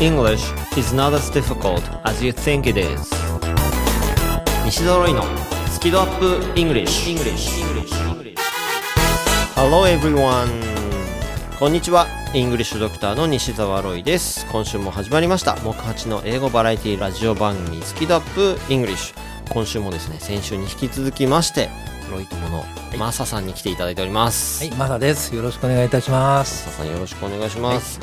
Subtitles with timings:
[0.00, 3.10] English is not as difficult as you think it is.
[4.64, 5.24] 西澤ロイの
[5.72, 7.50] スキドアップ English, English.
[9.56, 10.46] Hello everyone.
[11.58, 12.06] こんにちは。
[12.32, 14.46] イングリッシュドクターの西澤ロイです。
[14.52, 15.56] 今週も始まりました。
[15.56, 19.14] 木八の英語バラエティラジオ番組スキドアップ English
[19.50, 21.70] 今週もですね先週に引き続きまして
[22.12, 22.64] ロイ友の
[22.96, 24.64] マサさんに来ていただいております。
[24.64, 25.34] はい、マサです。
[25.34, 26.66] よろしくお願いいたします。
[26.68, 27.98] マサさんよろしくお願いします、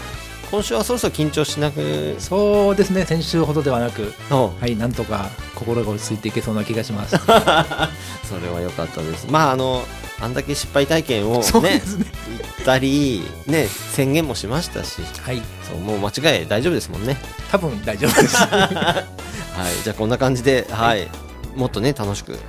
[0.56, 7.18] 今週はそろそろ緊張しなくそうですね、先週ほどではなく、おはい、なんとか心が落ち着いていけそうな気がします。
[8.24, 9.28] それは良かったです。
[9.30, 9.84] まああの
[10.22, 11.82] あんだけ失敗体験をね すね。
[12.30, 15.02] 言ったりね宣言もしましたし。
[15.22, 17.18] はい、そうもう間違い大丈夫ですもんね。
[17.52, 18.38] 多分大丈夫です。
[18.48, 19.84] はい。
[19.84, 21.10] じゃあこんな感じではい、
[21.58, 22.40] もっとね楽しく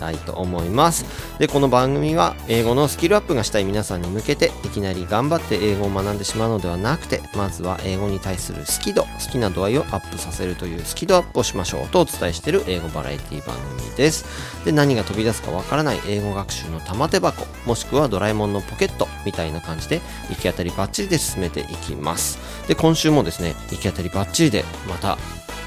[0.00, 1.04] たいと思います。
[1.38, 14.24] でこの番組は英語のスキルアップがしたい皆さんに向けていきなり頑張って英語を学んでしまうのではなくてまずは英語に対する好き度好きな度合いをアップさせるというスキルアップをしましょうとお伝えしている英語バラエティ番組です。
[14.64, 22.38] で何が飛び出すかわからない英語学習の玉手箱もしくはドラえもんのポケットみたいな感じで行き当たりバッチリで進めていきます。
[22.68, 25.18] で今週もですね行き当たりバッチリでまた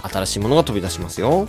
[0.09, 1.47] 新しいものが飛び出しますよ。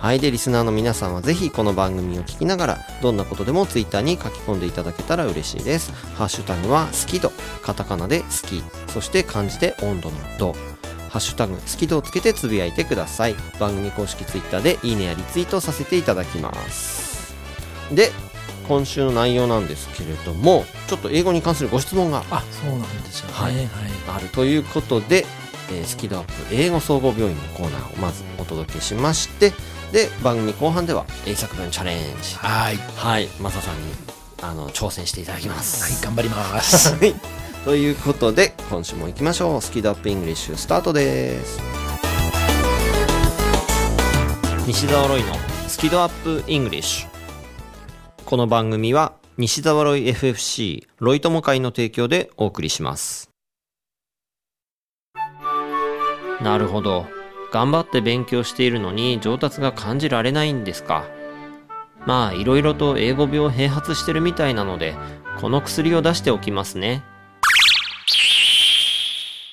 [0.00, 7.30] はいでリスナーの皆さんはぜひこの番組を聞きながらどんなことでもツイッターに書き込んでいただけたら嬉しいですハッシュタグは好き度
[7.62, 10.54] カタカナで好きそして漢字で温度の度
[11.10, 17.34] ハッシュタグ好き度をつけてつぶやいてください番組公式ツイッターでいいねやリツイートさせていただきます
[17.94, 18.08] で
[18.66, 23.34] 今週の内容なんですけれどもちょっと英語に関するご質問があ、そうなんですよね。
[23.34, 23.68] ははいい。
[24.08, 25.26] あるということで、
[25.72, 29.52] えースキドアップ英語総合病院のコーナーをまずお届けしまして
[29.92, 32.36] で番組後半では英作文チャレンジ。
[32.36, 33.28] はい、はい。
[33.40, 33.92] マサさんに
[34.42, 35.82] あの挑戦していただきます。
[35.82, 36.94] はい、頑張ります。
[36.96, 37.14] はい。
[37.64, 39.60] ということで今週も行きましょう。
[39.60, 41.60] スキドアップイングリッシュスタートです。
[44.66, 45.34] 西澤ロイの
[45.66, 47.08] スキドアップイングリッシュ。
[48.24, 53.30] この番組は西澤ロイ FFC ロイ友会の提供でお送りします。
[56.40, 57.19] なるほど
[57.52, 61.04] 頑張って勉強しているのに上達が感じられないんですか？
[62.06, 64.94] まあいろいろと英語病併発してるみたいなので
[65.40, 67.02] この薬を出しておきますね。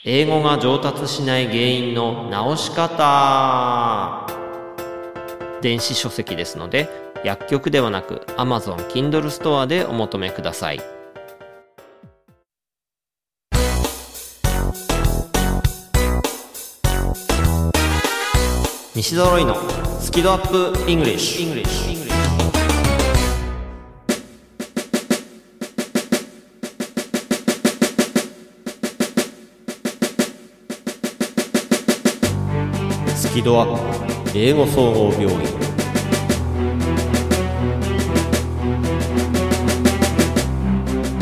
[0.06, 4.26] 英語が上達しない原因の直し方。
[5.62, 6.88] 電子書籍ですので
[7.24, 10.80] 薬局ではなく Amazon Kindle ストアでお求めください。
[18.98, 19.56] 西揃いの
[20.00, 20.48] スキドアッ
[20.84, 21.68] プイングリッシュ
[33.16, 35.67] スキドアップ英語総合病院。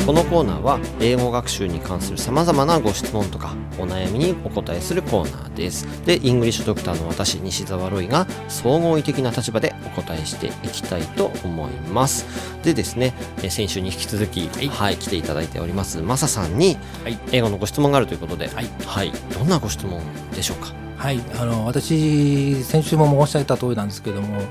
[0.06, 6.06] このコーナーは英語学習に関するさまざまなご質問とかお悩みにお答えするコーナーです。
[6.06, 12.28] でイングリッシュドクターの私西澤ロイが総合医的な立場でお答えしていきたいと思います。
[12.64, 17.18] でですねえ先週に引き続き、はい来ていただいておりますマサさんにはい。
[17.32, 18.68] 英語のご質問があるということで、はい。
[18.86, 20.02] はい、どんなご質問
[20.36, 20.72] でしょうか？
[20.98, 24.42] はい、あの、私、先週も申し上げた通りなんですけども。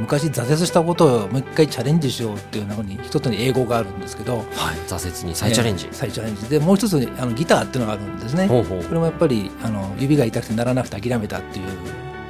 [0.00, 4.44] 昔挫折したことをもう一回チャレンジしようっていう中に一つに英語があるんですけどはい
[4.88, 7.84] 挫折に再チャレンジ、えー再チャレンジでもう一つにあのギターっていう。
[7.84, 11.66] のがあるんですねほうほうこれもやっぱりあの指が痛くてならなくて諦めたっていう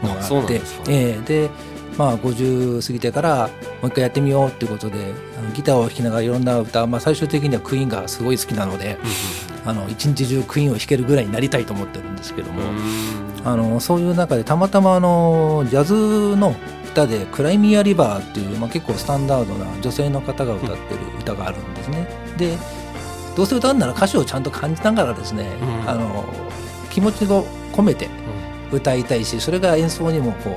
[0.06, 1.50] のがあってえーで
[1.96, 3.48] まあ50過ぎてから
[3.80, 8.98] もう一回やってみようっていうことであのギターを弾きながらいろんな歌、まあ、最終的にはクイーンがすごい好きなので
[9.64, 12.62] あの一日中クイーンを弾けるぐらいになりたいと思ってるんですけども、
[13.46, 16.54] あのそういう中でたまたまあのジャズの
[16.94, 22.08] 歌で「クライミーアリバー」っていう、まあ、結構スタンダードな女性の方が歌ってる歌があるんですね。
[22.36, 22.56] で
[23.36, 25.90] どうせ歌うなら歌詞をちゃんと感じながらですね、うん。
[25.90, 26.24] あの
[26.88, 28.08] 気持ちを込めて
[28.70, 30.56] 歌いたいしそれが演奏にもこ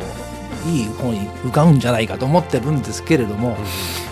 [0.66, 3.58] ういい方に浮かぶんじゃないかと思ってるんですけれども、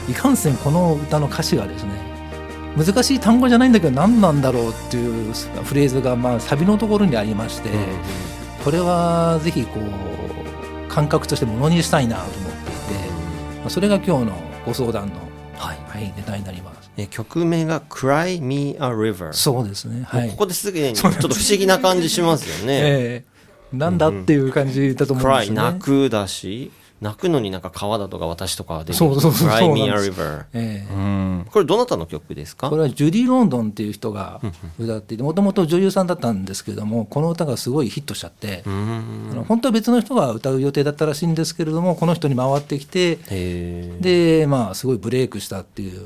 [0.09, 1.91] いかんせんこの歌の歌詞がですね
[2.75, 5.33] 難しい単語じゃないんだけど何なんだろうっていう
[5.63, 7.69] フレーズがまあサビのところにありまして、
[8.63, 10.34] これはぜひこう
[10.95, 13.09] 感覚としてものにしたいなと思っていて、
[13.59, 15.15] まあそれが今日のご相談の、
[15.57, 16.89] はいはい、ネタになります。
[16.95, 20.03] え曲名が Cry Me a River そうですね。
[20.03, 20.29] はい。
[20.29, 22.79] ここですぐにちょっと不思議な感じしますよね。
[22.79, 23.23] え
[23.73, 25.61] えなんだっていう感じだと思うんですよね。
[25.61, 26.71] 泣くだし
[27.01, 29.59] 泣くのになんか川だとか私とかでそうそうそうそう
[30.91, 31.47] うん。
[31.51, 32.69] これどなたの曲ですか？
[32.69, 34.39] これはジュディ・ロンドンっていう人が
[34.79, 39.29] 歌っていてもともと女優さんだったんですけれどもこの歌がすごいヒットしちゃって、うん。
[39.31, 43.17] あの本当は別の人が歌う予定だったらしいんですけれどもこの人に回ってきて
[43.99, 46.01] でまあすごいブレイクしたっていう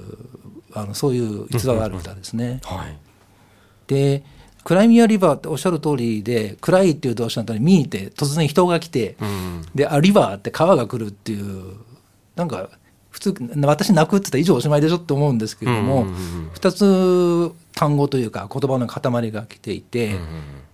[0.74, 2.62] あのそういう逸話がある歌ですね。
[2.64, 2.98] はい。
[3.88, 4.24] で
[4.64, 9.62] 「クライミア・リバー」っておっしゃる通りで「クライ」っていう動詞の後に「ミー」って突然人が来てうん。
[9.76, 11.76] で「あリバー」って川が来るっていう
[12.36, 12.70] なんか
[13.10, 16.08] 普通私泣くって言ったら以上おしまいでしょって思うんですけれども、うん。
[16.08, 20.16] うんうん2つ単語というか言葉の塊が来ていて、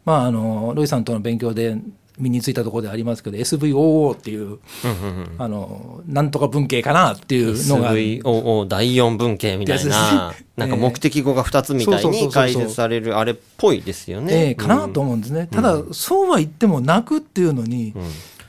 [0.06, 1.78] まああのロイさんとの勉強で
[2.18, 5.36] 身についたところでありますけど SVOO っていううんうんうん。
[5.38, 10.46] あのなんとか文系かなっていうのが SVOO 第四文系みたいなね。
[10.56, 14.50] なんか目的語が2つみたいに解説されるあれっぽいですよえね。
[14.52, 17.94] えかなと思うんですね、ただそうは言っても泣くっていうのに、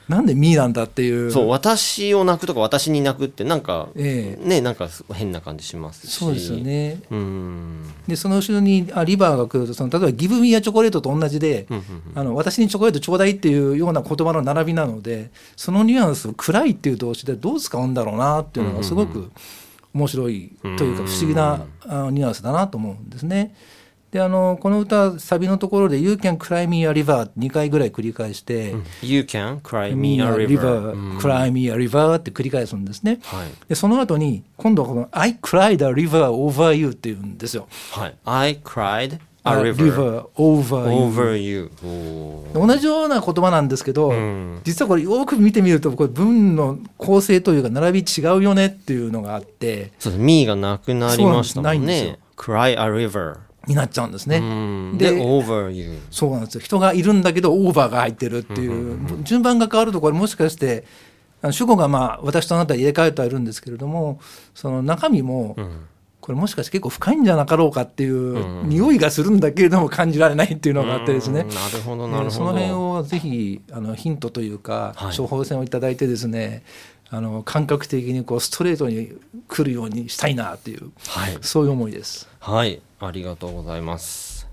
[0.08, 1.30] なんで「ミー」なんだっていう。
[1.32, 6.12] そう私を泣くとか私に泣くってなんかえねなんか変な感じしますし。
[6.12, 7.00] そうですよね。
[7.10, 7.82] うん。
[8.06, 11.82] でその後ろにあリバーが来るとその例えば「ギブ・ミー・ア・チョコレート」と同じで、うんうん
[12.14, 19.30] あの私にチョコレートちょうだいっていうような言葉の並びなのでそのニュアンスを「暗い」っていう動詞でどう使うんだろうなっていうのがすごく
[19.92, 21.64] 面白いというか不思議な
[22.10, 23.54] ニュアンスだなと思うんですね。
[24.16, 33.20] であのこの歌サビのところで「You can cry me a river」2回ぐらい繰り返して「You can cry me a river」river「cry me a river」って繰り返すんですね。
[33.24, 33.48] はい。
[33.68, 37.68] でその後に今度はこの「I cried a river over you」っていうんですよ。
[37.92, 38.14] はい。
[38.24, 41.70] I cried a river over you
[42.54, 44.60] 同じような言葉なんですけど、ん。
[44.64, 50.24] 実はこれよく見てみるとこれ文の構成というか並び違うよねっていうのがあってそうです。
[50.24, 52.02] me がなくなりましたもんんです。
[52.02, 54.38] ないんね cry a river になっちゃうんですね。
[54.38, 54.98] うん。
[54.98, 56.60] でで over you そうなんですよ。
[56.60, 60.84] 人がいるんだけどオーバーが入ってるっていう,、順番が変わるとこれもしかして
[61.50, 64.20] 主語がまあ私とあなた入れ替えてはいるんですけれども
[64.54, 65.86] その中身も、ん。
[66.26, 71.42] これもしかして結構深いんじゃなかろうかっていう匂いがするんだけれども感じられないっていうのがあってですね。
[71.42, 72.30] うんなるほどなるほど。
[72.32, 75.16] その辺をぜひあのヒントというか、はい。
[75.16, 76.64] 処方箋をいただいてですね
[77.08, 79.12] あの感覚的にこうストレートに
[79.48, 81.38] 来るようにしたいなっていうはい。
[81.40, 82.28] そういう思いです。
[82.40, 82.82] はい。
[82.98, 84.48] ありがとうございます。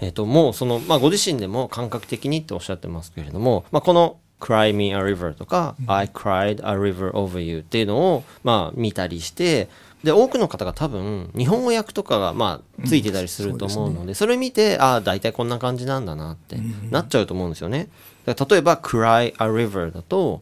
[0.00, 9.68] えっ、と、もうその、まあ、ご自身でも感覚的にっておっしゃってますけれども、まあ、この Cry Me a River とか、I cried a river over you っていうのを、まあ、見たりして、
[10.04, 16.56] で、多くの方が多分、日本語訳とかが、まあ、ついてたりすると思うので、それ見て、ああ、大体こんな感じなんだなって、
[16.90, 17.88] なっちゃうと思うんですよね。
[18.26, 20.40] 例えば、Cry a river だと、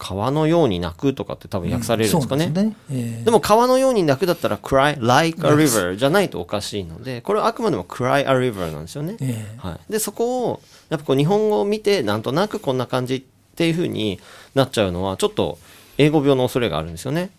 [0.00, 2.44] 川のように泣くとかって多分訳されるんですかね。
[2.46, 9.18] そうなんですねええでも川のように泣くだったら cry like a river じゃないとおかしいので、これはあくまでも cry a river なんですよね。
[9.20, 9.92] ええはい。
[9.92, 13.22] で、そこを、やっぱこう日本語を見て、なんとなくこんな感じっ
[13.54, 14.18] ていう風に
[14.54, 15.58] なっちゃうのは、ちょっと
[15.98, 17.30] 英語病の恐れがあるんですよね。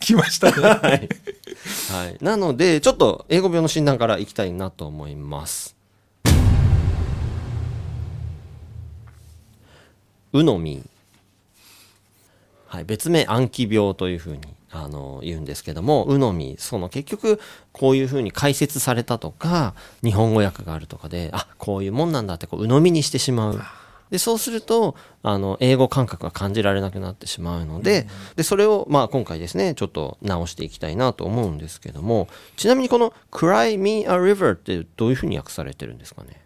[0.00, 0.60] 来ましたね。
[0.60, 1.08] はい。
[1.92, 2.16] はい。
[2.20, 5.73] なので、ちょっと英語病の診断からいきたいなと思います。
[10.34, 10.82] うのみ。
[12.66, 12.84] はい。
[12.84, 14.40] 別名暗記病というふうに、
[14.72, 17.40] あの、言うんですけども、うのみ、その結局、
[17.72, 23.62] こういうふうに解説されたとか、日本語訳があるとかで、あ、こういうもんなんだって、こう、鵜呑みにしてしまう。
[24.10, 32.26] で、そうすると、あの、英語感覚が感じられなくなってしまうので、で、それを、まあ、今回ですね、ちょっと直していきたいなと思うんですけども、
[32.56, 36.43] ちなみにこの、cry me a river ってどういうふうに訳されてるんですかね？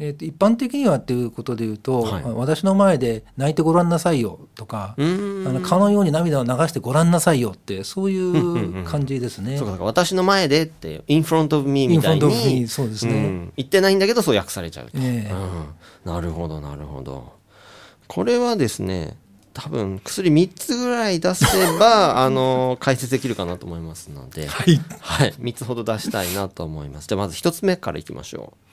[0.00, 9.58] えーと一般的にはっていうことで言うと、はい私の前で泣いてごらんなさいよとか、うーんあの川のように涙を流してごらんなさいよってそういう感じですね。
[9.58, 14.92] そうかそうか私の前でって、in front of me みたい of me に、そうですねん言ってないんだけど、そう訳されちゃうと。
[14.96, 17.32] ええうん、なるほど、なるほど。
[18.08, 19.16] これはですね、
[19.52, 21.44] 多分薬3つぐらい出せ
[21.78, 24.80] ば、 あの、解説できるかなと思いますので、はい。
[25.00, 27.08] はい、3つほど出したいなと思います。
[27.08, 28.69] じゃあまず1つ目からいきましょう。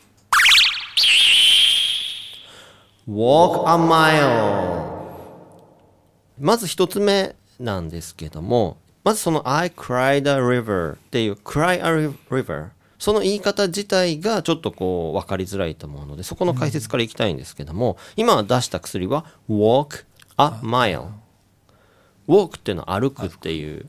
[3.08, 4.98] Walk a mile.
[6.40, 21.10] まず1つ目なんですけども、まずその I cried a river っていう cry a river その言い方自体がちょっとこう分かりづらいと思うので、そこの解説からいきたいんですけども、今出した薬は walk a mile。
[22.28, 23.88] walk っていうのは歩くっていう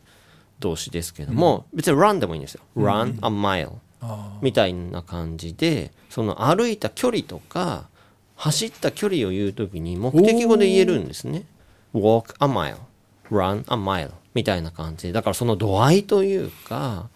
[0.61, 2.61] 動詞ですけども、別に run でもいいんですよ。
[2.77, 7.89] run a mile あみたいな感じで、その歩いた距離とか、
[8.39, 11.45] 走った距離を言うときに目的語で言えるんですね。
[11.93, 12.77] walk a mile
[13.31, 15.13] run a mile みたいな感じ。
[15.13, 17.09] だからその度合いというか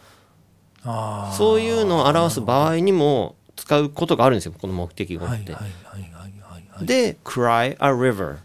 [1.32, 5.54] そういうのを表す場合にも使うことがあるんですよこの目的語って、
[6.82, 8.38] で cry a river っ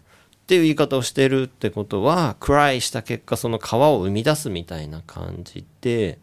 [0.46, 6.18] ていう言い方をしてるってことは cry した結果その川を生み出すみたいな感じで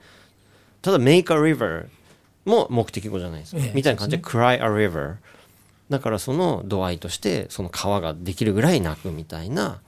[0.82, 1.88] ただ make a river
[2.46, 5.18] も目的語じゃないですか、ええみたいな感じで cry a river
[5.90, 9.82] だからその度合いとしてその川ができるぐらい泣くみたいな、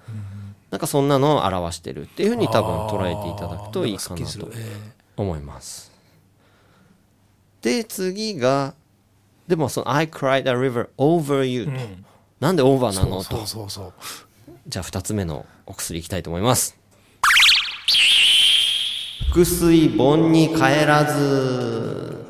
[0.70, 4.50] なんかそんなのを表してるっていうふうに多分捉えていただくといいかなと
[5.16, 5.92] 思います。
[7.62, 8.76] で次が
[9.48, 12.08] でもその I cried a river over you と、えー
[12.40, 13.36] なんでオーバうんーなのと
[14.68, 16.78] じゃあ2つ目のお薬いきたいと思います。
[19.34, 22.26] 腹水盆に帰らず。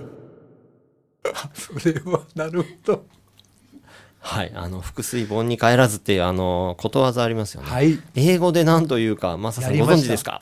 [1.53, 3.05] それはなるほど
[4.27, 4.51] はい。
[4.53, 7.97] あの腹水盆に帰らずっていうあのことわざありますよね、はい。
[8.15, 10.41] 英語で何というかマサさんご存知ですか？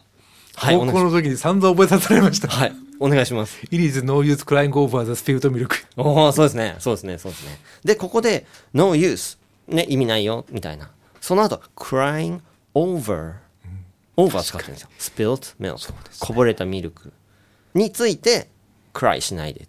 [0.56, 2.48] はいお高校の時に散々覚えさせられました。
[2.48, 2.74] はい。
[3.00, 3.60] お願いします。
[3.65, 5.86] It is no use crying over the spilled milk.
[5.98, 6.75] おおそうですね。
[6.80, 7.18] そうですね。
[7.20, 7.60] そうですね。
[7.84, 9.38] でここで no use
[9.68, 10.89] ね意味ないよみたいな。
[11.22, 12.39] その後 crying
[12.74, 13.34] over
[14.18, 14.89] over 使ってるんですよ。
[14.98, 17.13] spilt milk こぼれたミルク。
[17.75, 18.50] について
[18.94, 19.68] cry しないで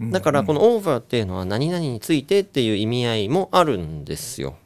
[0.00, 4.56] だからこの over っていうのは何々についてっていう意味合いもあるんですよ。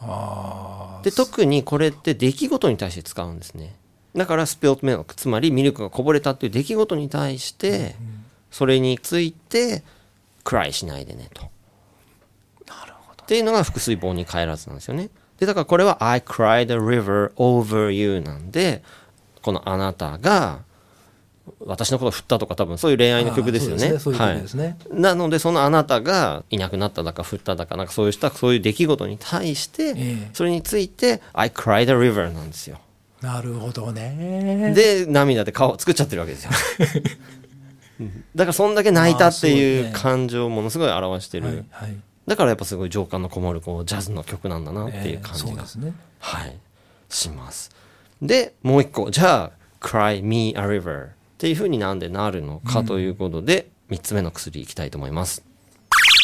[0.00, 3.74] あで特にこれって出来事に対して使うんですね。
[4.16, 7.94] だから spilt milk つまりミルクがこぼれたっていう出来事に対して
[8.50, 9.84] それについて
[10.44, 11.42] cry しないでねと。
[12.66, 13.22] なるほど。
[13.22, 15.10] っていうのが腹水盆に帰らずなんですよね。
[15.38, 18.82] でだからこれは I cried a river over you なんで
[19.42, 20.62] このあなたが
[21.66, 23.92] 私のことを振ったとか多分そういう恋愛の曲ですよね。
[24.92, 30.30] なのでそのあなたがいなくなっただか振っただかなんかそういうしたそういう出来事に対して、ええ。
[30.32, 32.80] それについて I cried a river なんですよ。
[33.20, 34.72] なるほどね。
[34.74, 36.50] で涙で顔を作っちゃってるわけですよ。
[38.00, 41.96] う んだからそんだけ泣いたってあいう感情をものすごい表してる、はいはい。
[42.26, 45.92] だからやっぱすごい情感のこもるこうジャズの曲なんだなっていう感じが、えーね。
[46.20, 46.56] はい。
[47.10, 47.70] します。
[48.22, 49.10] でもう一個。
[49.10, 51.08] じゃあ「Cry Me a River」
[51.40, 55.42] っていうふうになんでなるのかということで、三つ目の薬いきたいと思います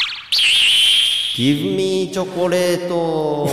[1.35, 3.47] 「Give me チョコレート」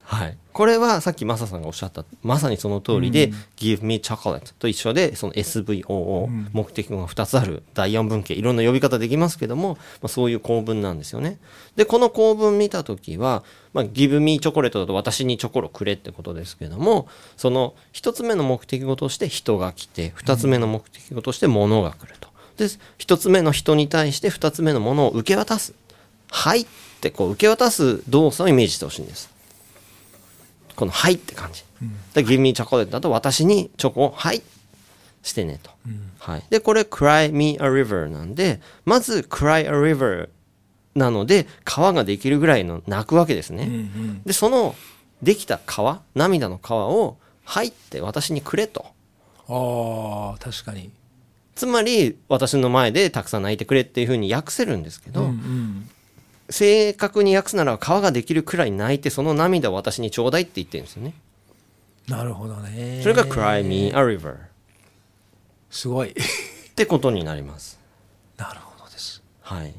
[0.02, 11.38] はいこれはさっきマサさんがおっしゃったまさにその通りで「Give me chocolate」と一緒でその SVOO、目的語が2つある第4文型いろんな呼び方できますけども、まあ、そういう構文なんですよね。
[11.76, 22.28] でこの構文見た時は「まあ、Give me chocolate」だと私にチョコロくれってことですけどもその1つ目の目的語として人が来て2つ目の目的語として物が来ると。
[22.58, 22.66] で
[22.98, 25.72] 1つ目の人に対して2つ目のものを受け渡す
[26.30, 26.66] 「はい」っ
[27.00, 29.39] てこう受け渡す動作をイメージしてほしいんです
[30.80, 31.62] この「はい」って感じ。
[32.14, 34.42] で「Give me chocolate」だと私にチョコを「はい」
[35.22, 35.70] してねと。
[36.18, 40.30] はい、でこれ「Cry me a river」なんでまず「Cry a river」
[40.96, 43.64] なので川ができるぐらいの泣くわけですね。
[43.64, 44.74] うんうんでその
[45.22, 48.86] できた川涙の川を「はい」って私にくれと。
[49.48, 50.90] ああ確かに
[51.56, 55.90] つまり私の前でたくさん泣いてくれっていうふうに訳せるんですけど、うんうん
[56.50, 61.14] 正確に訳すなら川ができるくらい泣いてその涙を私にちょうだいって言ってるんですよね。
[62.08, 63.00] なるほどね。
[63.02, 64.36] それが Cry me a river
[65.70, 66.10] すごい。
[66.10, 66.14] っ
[66.74, 67.78] てことになります。
[68.36, 69.22] なるほどです。
[69.42, 69.74] はい。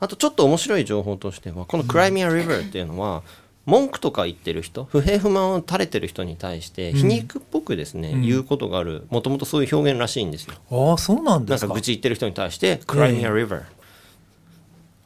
[0.00, 3.22] あとちょっと面白い情報としてはこの Cry me a river っていうのは
[3.64, 10.54] 文句とか言ってる人不平不満を垂れてる人に対して皮肉っぽくですね、言うことがあるもともとそういう表現らしいんですよ。
[10.70, 11.66] ああそうなんですか。
[11.66, 13.62] なんか愚痴言ってる人に対して Cry me a river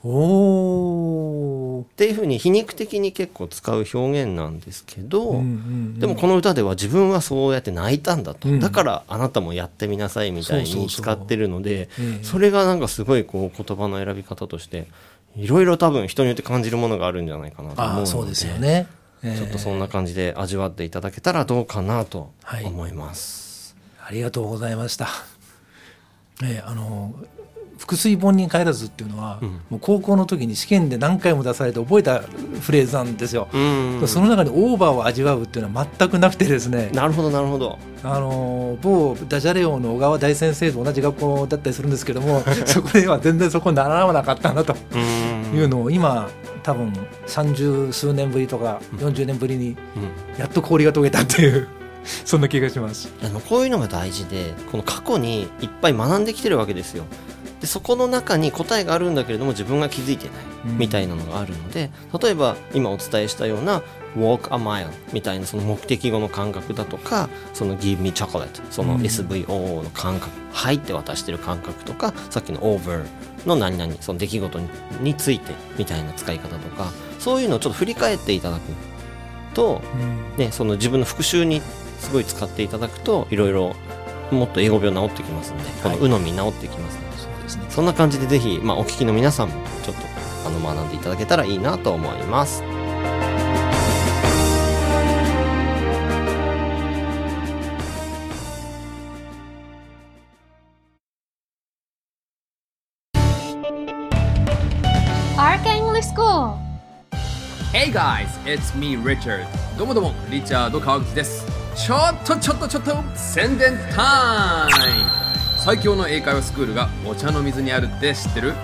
[0.02, 8.61] おおっていうふうに皮肉的に結構使う表現なんですけど、うんうんでもこの歌では自分はそうやって泣いたんだと、うん。
[8.61, 14.87] だからあなたもやってみなさいみたいに使ってるのでええそれがなんかすごいこう言葉の選び方として
[15.37, 18.87] いろいろ多分人によって感じるものがあるんじゃないかなと思うのでそうですよね、
[19.23, 22.64] ええちょっとそんな感じで味わっていただけたらどうかなとはい。
[22.64, 23.76] 思います。
[24.02, 25.09] ありがとうございました。
[26.42, 27.14] ええあの
[27.81, 33.49] 腹水本に帰らずっていうのは、もう高校の時に試験で何回も出されて覚えたフレーズなんですよ。
[33.53, 34.03] うん。
[34.07, 36.91] その中にオーバーを味わうっていうのは全くなくてですね。
[36.93, 37.79] なるほどなるほど。
[38.05, 44.77] あの某ダジャレ王の小川大先生と同じ学校だったりするんですけども そこでは全然そこに習わなかったなと。
[44.93, 45.59] うん。
[45.59, 46.29] いうのを今
[46.63, 46.93] 多分
[47.27, 50.39] 30数年ぶりとか40年ぶりにうん。
[50.39, 51.67] やっと氷が溶けたっていう
[52.25, 53.11] そんな気がします。
[53.23, 57.05] でもこういうのが大事でこの過去にいっぱい学んできてるわけですよ
[57.61, 60.45] でそこの中に答えがあるんだけれども自分が気づいてない
[60.79, 61.90] みたいなのがあるので、
[62.21, 63.83] 例えば今お伝えしたような
[64.17, 73.05] walk a mile みたいなその目的語の感覚だとかその give me chocolate その SVO の感覚、はいって渡してる感覚とかさっきの over
[73.47, 74.69] の何々その出来事に
[75.00, 78.62] についてみたいな使い方とかそういうのをちょっと振り返っていただく
[79.55, 79.81] と、
[80.37, 81.61] ね、その自分の復習に
[81.99, 83.75] すごい使っていただくといろいろ
[84.31, 87.10] もっと英語病治ってきますので、この「う」のみ治ってきますので、
[87.50, 87.66] ですね。
[87.69, 90.02] そんな感じでぜひ、まあ、お聞きの皆さんもちょっと
[90.47, 92.62] あの学んでいただけたらいいなと思います。
[105.37, 106.54] Arca English School.
[107.73, 109.47] Hey guys, it's me Richard.
[109.78, 111.47] どうもどうも、リチャード川口です。
[111.75, 115.10] ちょっとちょっとちょっと宣伝タイム
[115.62, 118.55] 最強の英会話スクールがお茶の水にあるって知ってる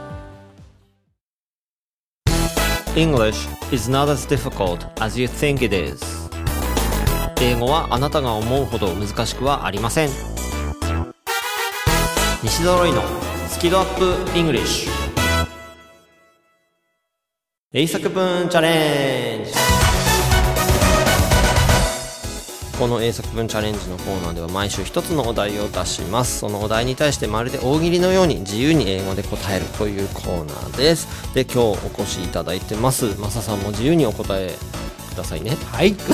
[2.97, 6.01] English is not as difficult as you think it is
[7.39, 10.09] 英語はあなたが思うほど難しくはありません
[12.41, 13.03] 西ドロイの
[13.49, 14.89] スキドアップ English
[17.71, 19.26] 英作文チャレンジ
[22.79, 26.37] この英作文チャレンジのコーナーでは毎週一つのお題を出します。
[26.39, 31.33] そのお題に対してまるで大喜利のように自由に英語で答えるというコーナーです。
[31.33, 33.19] で今日お越しいただいてます。
[33.19, 34.53] マサさんも自由にお答え
[35.09, 35.57] くださいね。
[35.71, 35.95] はい。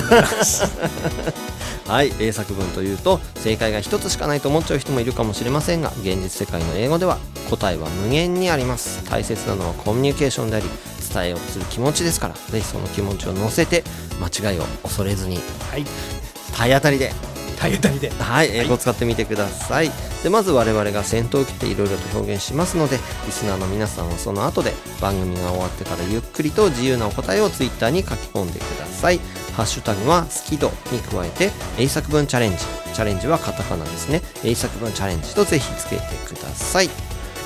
[1.86, 2.14] はい。
[2.18, 7.18] 英作文というと正解が一つしかないと思っちゃう人もいるかもしれませんが現実世界の英語では
[7.50, 9.04] 答えは無限にあります。
[9.04, 10.66] 大切なのはコミュニケーションであり
[11.12, 12.34] 伝えようとする気持ちですから。
[12.34, 13.84] ぜひその気持ちを乗せて
[14.18, 15.38] 間違いを恐れずに。
[15.70, 16.23] はい
[16.56, 17.12] 体当たりで
[17.58, 19.90] 体当たりではい、英語を使ってみてください。
[20.22, 29.20] でまず我々が先頭を切っていろいろと表現しますので、リスナーの皆さんはその後で番組が終わってからゆっくりと自由なお答えをツイッターに書き込んでください。
[29.54, 32.58] ハッシュタグは好き度に加えて、英作文チャレンジ。
[32.58, 34.22] チャレンジはカタカナですね。
[34.44, 36.90] 英作文チャレンジとぜひつけてください。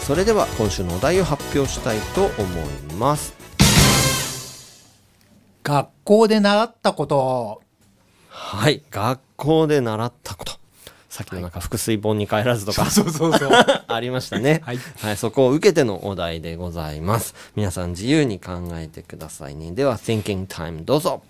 [0.07, 2.45] それでは今週のお題を発表したいと思
[2.93, 3.35] います。
[5.65, 7.63] 学校で習ったこと
[8.41, 10.53] はい、学校で習ったこと。
[11.09, 12.89] さっきのなんか腹水本に帰らずとか。
[12.89, 13.51] そうそうそう
[13.89, 14.63] ありましたね。
[14.65, 14.79] はい
[15.17, 17.35] そこを受けてのお題でございます。
[17.57, 19.73] 皆さん自由に考えてくださいね。
[19.73, 21.23] では、Thinking Time どうぞ。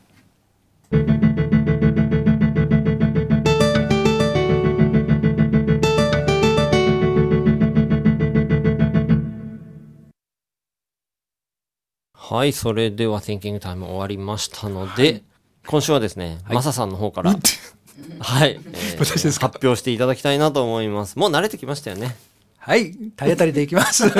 [12.12, 15.22] はい、それでは Thinking Time 終わりましたので、
[15.70, 18.58] 今週はですね、マサさんの方から、はい、え
[18.96, 19.48] ー私ですか？
[19.48, 21.18] 発表していただきたいなと思います。
[21.18, 22.16] もう慣れてきましたよね。
[22.56, 22.94] はい。
[23.16, 24.04] 体当たりでいきます。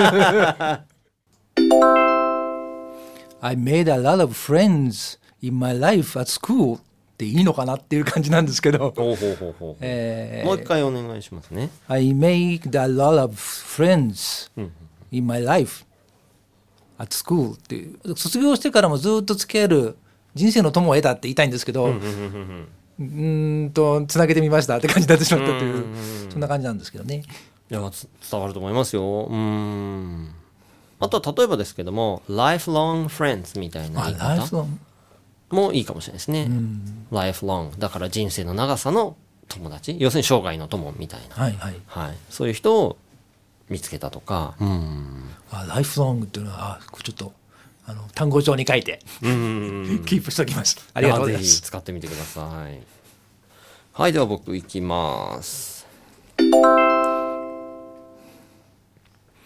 [3.41, 6.81] I made a lot of friends in my life at school っ
[7.17, 9.77] ていいのかなっていう感じなんですけど、ほうほうほうほう。
[9.81, 10.47] えー。
[10.47, 11.71] もう一回お願いしますね。
[11.89, 14.51] I made a lot of friends
[15.11, 15.87] in my life
[16.99, 18.17] at school っていう。
[18.17, 19.97] 卒業してからもずっと付き合える
[20.35, 25.85] 人生の友を得たって言いたいんですけどうーんとつなげてみましたって感じになってしまったという
[26.31, 27.23] そんな感じなんですけどね
[27.71, 29.27] いや、つ伝わると思いますよ。
[29.31, 30.31] うーん。
[31.01, 34.67] あとは例えばですけども、lifelong friends みたいなあ言い方
[35.51, 36.49] もいいかもしれないですね。
[37.13, 37.79] lifelong。
[37.79, 39.17] だから人生の長さの
[39.49, 39.97] 友達。
[39.99, 41.37] 要するに生涯の友みたいな。
[41.37, 42.17] はいはいはい。
[42.31, 42.97] そういう人を
[43.69, 44.57] 見つけたとか。
[44.61, 45.31] うん。
[45.51, 47.33] あライフロングっていうのはあちょっと
[47.89, 50.03] あの単語帳に書いてうん。
[50.05, 52.79] キープしておきますありがとうございます使ってみてください。
[53.95, 55.87] はい、では僕いきます。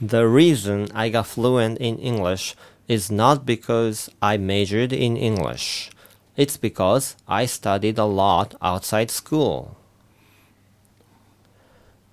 [0.03, 2.57] The reason I got fluent in English
[2.89, 5.93] is not because I majored in English.
[6.37, 9.69] It's because I studied a lot outside school.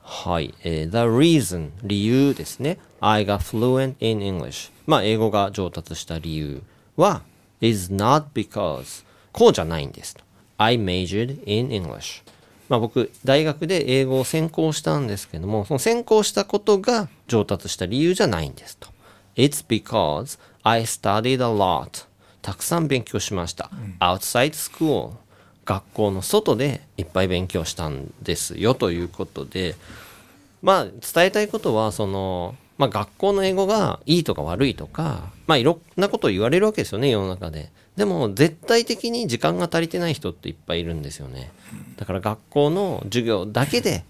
[0.04, 6.64] はい、えー The reason 理由ですね I got fluent in English まあ英語が上達した理由
[6.98, 7.22] は
[7.62, 10.24] is not because こうじゃないんですと。
[10.58, 12.24] I majored in English
[12.70, 18.90] まあ僕大学で英語を専攻したんですけどもその専攻したことが上達した理由じゃないんですと。
[19.36, 22.06] It's because I studied a lot
[22.42, 25.12] たくさん勉強しました、outside school
[25.66, 29.76] 学校の外でいっぱい勉強したんですよということで。
[30.64, 37.72] まあ伝えたいことはその、まあ、学校の英語がいいとか悪いとかまあいろんなことを言われるわけですよね世の中で。
[37.98, 41.52] でも絶対的に時間が足りてない人っていっぱいいるんですよね。
[41.98, 44.06] だから学校の授業だけで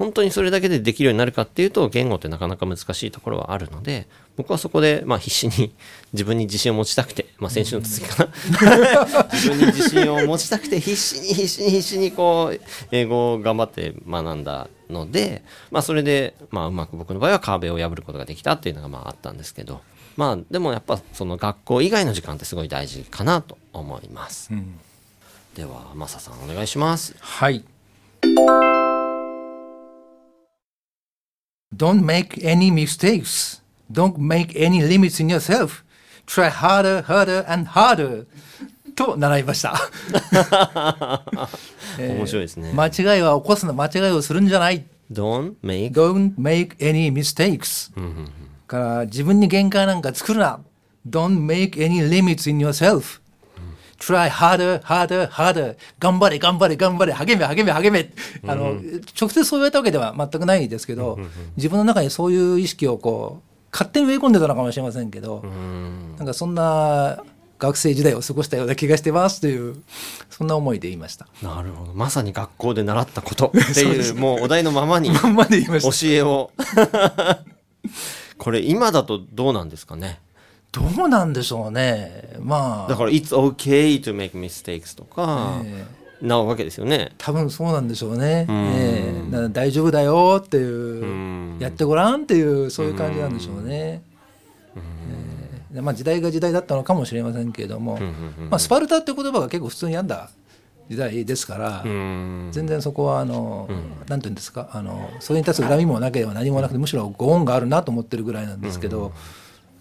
[0.00, 4.06] 本当にそれだけでできるようになるかっていうと言語ってなかなか難しいところはあるので
[4.38, 5.74] 僕はそこでまあ必死に
[6.14, 8.30] 自分に自信を持ちたくて、まあ、先週の続きかな。
[9.30, 12.60] 自分に自信を持ちたくて必死に必死に必死にこう
[12.90, 19.82] 英語を頑張って学んだので、まあ、それで、まあ、うまく僕の場合は壁を破ることができたっていうのがまああったんですけど
[20.16, 24.50] まあでもやっぱその学校以外の時間ってすごい大事かなと思います、
[25.54, 27.14] ではマサさんお願いします。
[27.20, 27.62] はい
[31.74, 33.62] Don't make any mistakes.
[33.90, 35.84] Don't make any limits in yourself.
[36.26, 38.26] Try harder, harder, and harder.
[38.96, 39.90] と習いました。
[41.98, 44.84] 面白いですね、間違いは起こすな、間違いをするんじゃない。
[45.10, 47.90] Don't make Don't make any mistakes.
[48.66, 50.60] から自分に限界なんか作るな。
[51.08, 53.20] Don't make any limits in yourself.
[54.00, 55.76] Try harder, harder, harder.
[55.98, 58.10] 頑張れ、頑張れ、頑張れ、励め、励め、励め。
[58.50, 58.74] あの、
[59.20, 61.18] 直接そう言われたわけでは全くないですけど、
[61.56, 65.44] 自分の中にそういう意識をこう、勝手に植え込んでたのかもしれませんけど、
[66.16, 67.22] なんかそんな
[67.58, 69.76] 学生時代を過ごしたような気がしてますという、
[70.30, 71.28] そんな思いで言いました。
[71.42, 75.62] なるほどまさに学校で習ったことっていう もうお題のままに まんまで。
[75.62, 76.50] 教えを
[78.38, 80.18] これ今だとどうなんですかね？
[80.72, 82.36] どうなんでしょうね。
[82.40, 82.88] まあ。
[82.88, 85.86] だから It's okay to make mistakes とか、え
[86.22, 87.12] なわけですよね。
[87.18, 88.44] 多分そうなんでしょうね。
[88.44, 88.46] ん。
[88.50, 89.30] ええ。
[89.30, 91.58] だから大丈夫だよっていう、ん。
[91.58, 94.02] やってごらんっていう、そういう感じなんでしょうね。
[94.76, 94.80] え
[95.72, 95.74] え。
[95.74, 97.98] でまあ、時代が時代だったのかもしれませんけれども、
[98.50, 100.30] まあ、スパルタって言葉が結構普通にあんだ。
[100.90, 102.48] 時代ですから、うん。
[102.50, 103.68] 全然そこはあの、
[104.08, 109.12] なんていうんですかあのそれに対する恨みもなければ何もなくてむしろご恩があるなと思ってるぐらいなんですけど、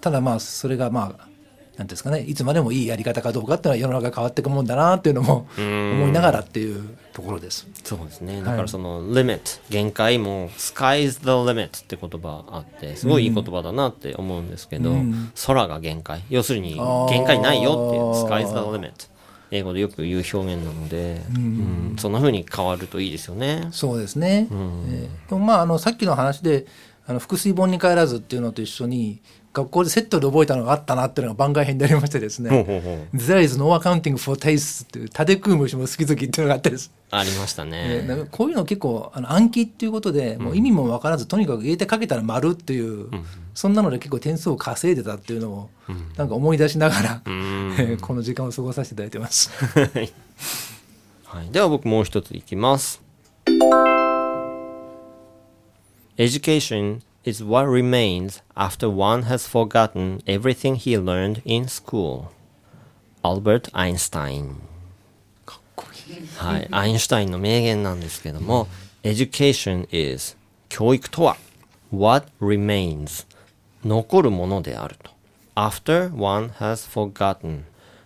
[0.01, 1.29] ただまあそれがまあ
[1.77, 7.67] なんですかねいつまでもいいやり方かどうかっていうのは世の中変わっていくもんだなっていうのも思いながらっていうところです。
[7.85, 8.41] そうですね。
[8.41, 14.93] だからその limit 限界も sky is the limit って言葉あってすごいいい言葉だなって思うんですけど、
[15.47, 16.21] 空が限界。
[16.29, 16.75] 要するに
[17.09, 18.91] 限界ないよっていうあー sky is the limit
[19.51, 21.95] 英語でよく言う表現なので、うん。
[21.97, 23.69] そんな風に変わるといいですよね。
[23.71, 25.29] そうですね、えー。
[25.29, 26.65] でもまああのさっきの話で
[27.07, 32.49] あの腹水本に帰らずっていうのと一緒に学校でセットで覚えたのがあったなっていうのが番外編でありましてですね。
[33.13, 36.91] There is no accounting for tastes っていう、タデクームシも好き好きっていうのがあってです。
[37.11, 43.07] ありましたえーね、こういうの結構あの暗記っていうことで、もう意味も分からずとにかく入れてかけたら丸っていう、
[43.55, 45.69] そんなので結構点数を稼いでたっていうのを、
[46.15, 47.21] なんか思い出しながら、
[48.01, 49.49] この時間を過ごさせていただいてます。
[51.23, 53.01] はい、では僕もう一ついきます。
[56.17, 62.31] Education is what remains after one has forgotten everything he learned in school.
[63.23, 64.55] Albert Einstein
[66.37, 68.67] はい、アインシュタインの名言なんですけども、
[69.03, 70.35] Education is
[70.67, 71.37] 教育とは
[71.91, 73.25] what remains
[73.85, 75.11] 残るものであると。
[75.55, 77.63] After one has forgotten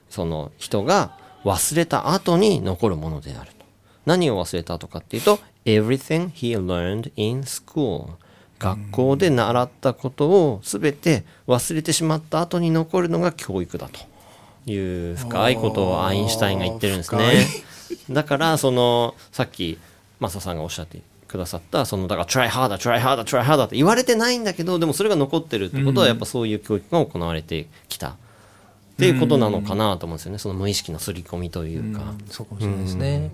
[0.09, 3.65] その人が忘れた後に残るものであると。
[4.05, 8.15] 何を忘れたとかっていうと everything he learned in school
[8.63, 13.99] 学校で習ったことを全て忘れてしまった後に残るのが教育だと。
[14.65, 17.45] いう深いことをアインシュタインが言ってるんですね。
[18.09, 19.77] だからそのさっき
[20.21, 28.09] マサさんがおっしゃってくださったそのだから try harder try harder try harder って言われてないんだけどでもそれが残ってるってことはやっぱそういう教育が行われてきた。
[28.11, 28.15] っ
[28.95, 30.37] ていうことなのかなと思うんですよね。
[30.37, 32.13] その無意識の刷り込みというか。
[32.29, 33.31] そうかもしれないですね。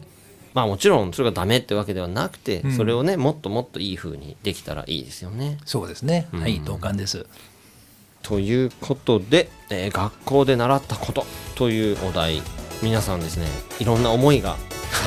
[0.54, 5.58] まあもちろんそれがダメってわけではなくて、それをねもっともっといい風にできたらいいですよね。
[5.66, 6.28] そうですね。
[6.32, 7.26] はい、同感です。
[8.24, 12.42] ということで、えー学校で習ったことというお題
[12.82, 13.46] 皆さんですね
[13.80, 14.56] いろんな思いが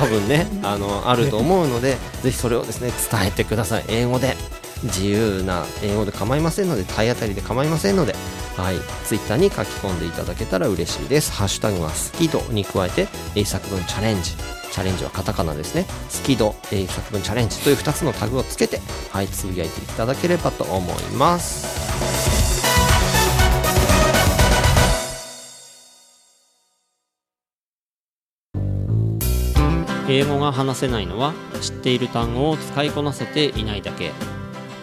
[0.00, 4.36] 多分ね あのあると思うのでぜひそれをですね伝えてください英語で
[4.84, 8.14] 自由な英語で構いませんので体当たりで構いませんので
[8.56, 11.32] はい、ツイッターに書き込んでいただけたら嬉しいです。
[11.32, 14.36] ハッシュタグは好き度に加えて英作文チャレンジ。
[14.72, 15.84] チャレンジはカタカナですね。
[15.84, 21.82] 好き度、英作文チャレンジという2つのタグをつけて、はい、つぶやいていただければと思います。
[30.08, 34.10] 英語が話せないのは知っている単語を使いこなせていないだけ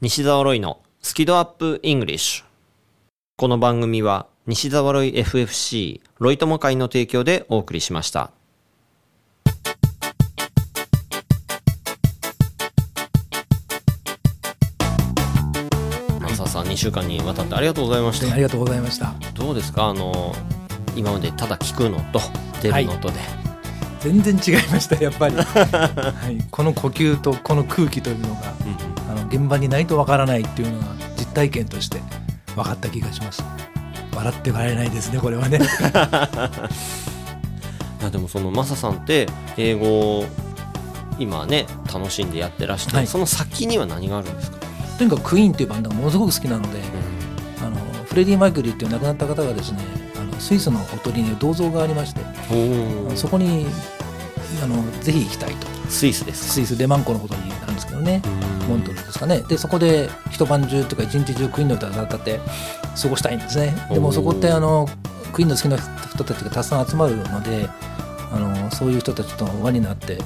[0.00, 2.44] 西澤ロイのスキドアップイングリッシュ。
[3.36, 8.30] この番組は西澤ロイ FFC ロイ友会の提供でお送りしました。
[16.52, 18.30] さん2週間にわたってありがとうございました。
[18.30, 19.14] ありがとうございました。
[19.32, 19.86] どうですか？
[19.86, 20.34] あの
[20.94, 22.20] 今までただ聞くのと
[22.60, 23.14] 出るのとで、
[24.02, 25.42] 全然違いましたやっぱり、 は
[26.28, 28.52] い、この呼吸とこの空気というのが
[29.08, 30.86] あの現場にないとわからないっていうのが
[31.16, 32.02] 実体験として
[32.56, 33.44] 分かった気がします。
[34.14, 35.58] 笑って笑えないですねこれはね。
[38.00, 39.86] いやでもそのマサさんって英語
[40.18, 40.26] を
[41.18, 43.06] 今ね楽しんでやってらして、はい。
[43.06, 44.58] その先には何があるんですか、
[44.98, 46.80] とにかくクイーンっていうバンドがものすごく好きなので、
[47.64, 49.78] あのフレディ・マイクリーっていう亡くなった方がですね
[50.38, 52.20] スイスのほとりに銅像がありまして
[53.16, 53.66] そこに
[54.62, 55.66] あのぜひ行きたいと。
[55.88, 56.52] スイスですか？
[56.54, 58.22] スイスデマンコのほとりなんですけどね。
[58.62, 58.68] うん。
[58.68, 59.40] モントルですかね。
[59.40, 62.40] でそこで一晩中とか一日中クイーンの歌を歌って
[63.00, 63.74] 過ごしたいんですね。
[63.90, 64.88] でもそこってあの
[65.32, 67.68] クイーンの好きな人たちがたくさん集まるので
[68.32, 70.18] あのそういう人たちと輪になって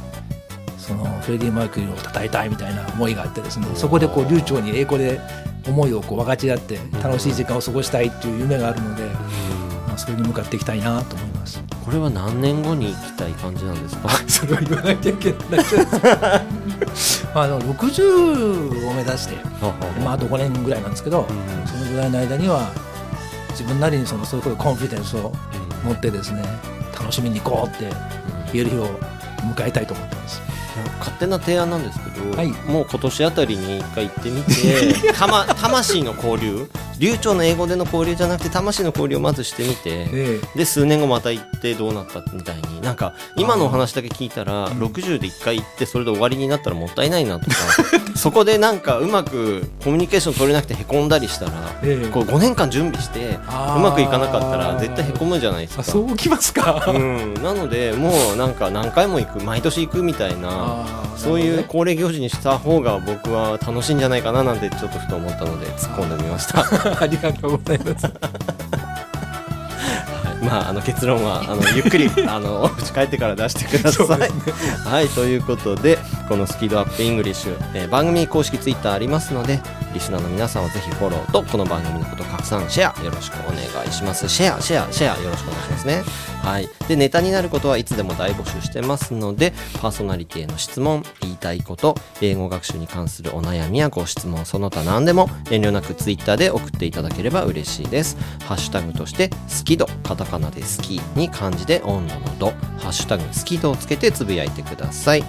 [0.77, 5.21] そのフレディ・マーキュリーを称えたいみたいな思いがあってですねそこでこう流暢に英語で
[5.67, 9.11] 思いをこう分かち合って楽しい時間を過ごしたいっていう夢があるので、ま
[9.97, 11.63] あ、それに向かっていきたいなと思います。
[11.85, 14.09] これは何年後に行きたい感じなんですか？
[14.29, 17.31] それを言わなきゃいけないじゃないですか。
[17.35, 19.37] まあ、あの60を目指して、
[20.05, 21.27] まあ、あと5年ぐらいなんですけど、
[21.67, 22.71] そのぐらいの間には
[23.51, 25.33] 自分なりにそのそういうことコンフィデンスを
[25.85, 26.43] 持ってですね
[26.99, 27.91] 楽しみに行こうって
[28.53, 28.87] 言える日を
[29.55, 30.41] 迎えたいと思ってます。
[30.99, 35.13] 勝手な提案なんですけど、はいもう今年あたりに一回行ってみて
[35.61, 36.69] 魂の交流？
[36.99, 47.57] 流暢な英語での交流じゃなくて魂の交流をまずしてみてえで数年後また行ってどうなったみたいになんか今のお話だけ聞いたら60で1回行ってそれで終わりになったらもったいないなとか。
[48.17, 52.09] そこでなんかうまくコミュニケーション取れなくてへこんだりしたらええ。
[52.09, 53.39] こう5年間準備して
[53.77, 55.83] うまくいかなかったら絶対へこむじゃないですか。
[55.83, 56.85] あそうきますか。
[56.89, 66.65] うん、なのでもうなんか何回も行く毎年行くみたいなそういう恒例行事にした方が僕は楽しいんじゃないかななんてちょっとふと思ったので突っ込んでみました。
[67.01, 68.07] ありがとうございます。
[70.43, 74.31] まあ、あの結論はあのゆっくりあのお家帰ってから出してください。
[74.89, 79.61] はいということでこのスキドアップイングリッシュ、えー番組公式ツイッターありますので
[79.95, 84.29] リスナーの皆さんはぜひフォローとこの番組のこと拡散シェアよろしくお願いします。
[84.29, 85.87] シェアシェアシェアよろしくお願いします。
[85.87, 86.03] ね
[86.43, 86.69] はい。
[86.89, 89.15] でネタになることはいつでも大募集してます。
[89.15, 98.19] のでパーソナリティへの質問言いたいこと英語学習に関するお悩みやご質問その他何でも遠慮なくツイッターで送っていただければ嬉しいです。
[98.45, 105.25] ハッシュタグとして好き度カタカナで好きに漢字で温度の度ハッシュタグ好き度をつけてつぶやいてください。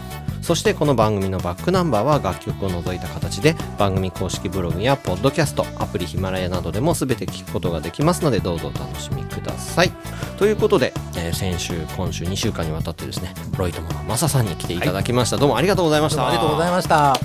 [0.48, 9.92] そしてこの番組のバックナンバーは楽曲を除いた形で番組公式ブログやポッドキャストアプリヒマラヤなどでも全て聞くことができますのでどうぞお楽しみください
[10.38, 17.20] ということで、えー先週今週2週間にわたってですねロイトモのマサさんに来ていただきました、どうもありがとうございましたありがとうございました。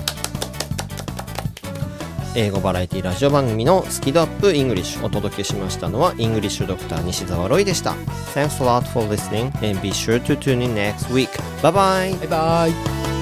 [2.35, 7.91] 英語バラエティラジオ番組のスキ度 UP English お届けしましたのはイングリッシュドクター西澤ロイでした
[8.33, 11.29] Thanks a lot for listening and be sure to tune in next week.
[11.61, 12.19] Bye bye!
[12.19, 13.12] バイバイ。